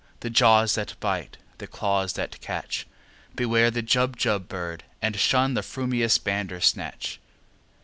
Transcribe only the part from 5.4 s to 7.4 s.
The frumious Bandersnatch!"